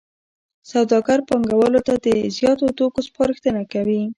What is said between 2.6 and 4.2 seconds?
توکو سپارښتنه کوي